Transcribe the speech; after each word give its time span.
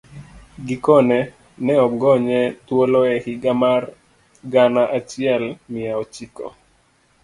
Gikone, 0.67 1.17
ne 1.65 1.73
ogonye 1.85 2.41
thuolo 2.65 2.99
e 3.13 3.15
higa 3.23 3.53
mar 3.61 3.83
gana 4.51 4.83
achiel 4.97 5.43
mia 5.71 5.93
ochiko 6.03 6.45